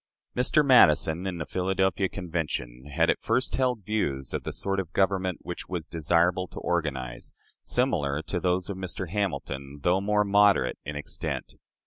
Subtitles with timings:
[0.35, 0.65] Mr.
[0.65, 5.37] Madison, in the Philadelphia Convention, had at first held views of the sort of government
[5.43, 9.09] which it was desirable to organize, similar to those of Mr.
[9.11, 11.53] Hamilton, though more moderate in extent.